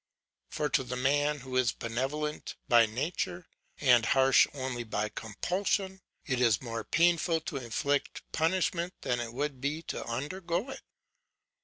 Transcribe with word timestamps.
For 0.49 0.67
to 0.67 0.83
the 0.83 0.95
man 0.95 1.41
who 1.41 1.55
is 1.57 1.71
benevolent 1.73 2.55
by 2.67 2.87
nature, 2.87 3.45
and 3.79 4.03
harsh 4.03 4.47
only 4.51 4.83
by 4.83 5.09
compulsion, 5.09 6.01
it 6.25 6.41
is 6.41 6.59
more 6.59 6.83
painful 6.83 7.39
to 7.41 7.57
inflict 7.57 8.23
punishment 8.31 8.95
than 9.01 9.19
it 9.19 9.31
would 9.31 9.61
be 9.61 9.83
to 9.83 10.03
undergo 10.05 10.71
it. 10.71 10.81